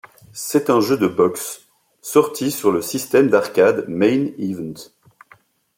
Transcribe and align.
C'est 0.33 0.71
un 0.71 0.79
jeu 0.79 0.97
de 0.97 1.05
boxe, 1.07 1.67
sorti 2.01 2.49
sur 2.49 2.71
le 2.71 2.81
système 2.81 3.27
d'arcade 3.29 3.85
Main 3.87 4.29
Event. 4.39 4.89